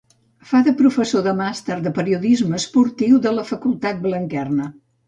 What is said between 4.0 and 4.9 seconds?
Blanquerna.